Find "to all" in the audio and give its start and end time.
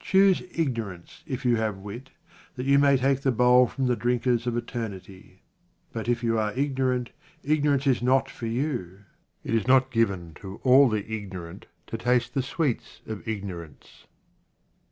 10.40-10.88